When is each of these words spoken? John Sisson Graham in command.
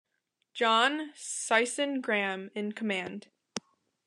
John 0.55 1.11
Sisson 1.13 2.01
Graham 2.01 2.49
in 2.55 2.71
command. 2.71 3.27